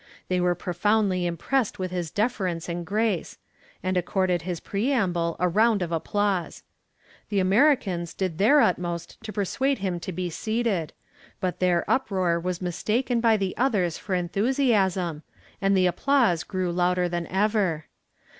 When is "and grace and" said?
2.67-3.95